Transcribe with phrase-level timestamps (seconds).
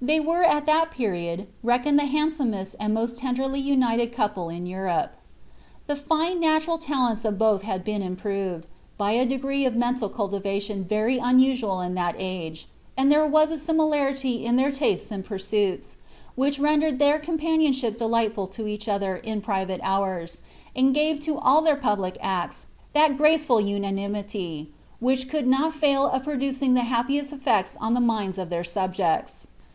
[0.00, 5.14] They were at that period reckonetl the liandsomest anil most tenderly unileil couple in Europe
[5.86, 8.66] The line na .lural talents of both had been improved,
[8.96, 13.50] by a degree of mental culliva lion ver> unusual in lliat age; and there was
[13.50, 15.96] a similarity in their lastea id piirettits,
[16.36, 20.40] which rendered their compaoionehip delightful to each r in private hours,
[20.74, 22.64] and gave to all their public acta
[22.94, 24.70] thai graceful uiia ity,
[25.00, 29.48] which could not foil of producing the happiest eSecia oa tlie linda of their subjects.